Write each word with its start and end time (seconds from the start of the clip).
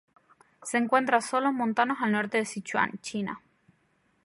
Se 0.63 0.79
encuentra 0.79 1.21
sólo 1.21 1.49
en 1.49 1.53
montanos 1.55 1.99
al 2.01 2.13
norte 2.13 2.39
de 2.39 2.45
Sichuan, 2.45 2.97
China. 3.03 3.43